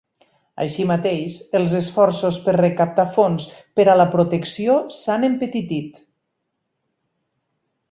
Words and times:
Així 0.63 0.85
mateix, 0.91 1.35
els 1.59 1.75
esforços 1.79 2.39
per 2.45 2.55
recaptar 2.57 3.05
fons 3.19 3.45
per 3.81 3.87
a 3.93 3.97
la 4.03 4.09
protecció 4.17 4.81
s'han 5.03 5.31
empetitit. 5.31 6.03